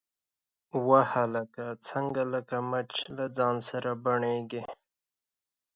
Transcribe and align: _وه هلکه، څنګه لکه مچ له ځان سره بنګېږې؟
_وه 0.85 1.01
هلکه، 1.13 1.65
څنګه 1.89 2.23
لکه 2.33 2.55
مچ 2.69 2.91
له 3.15 3.25
ځان 3.37 3.55
سره 3.69 3.91
بنګېږې؟ 4.03 4.63